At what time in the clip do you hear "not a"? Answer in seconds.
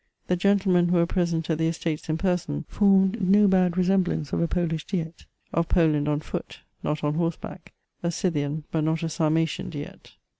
8.83-9.09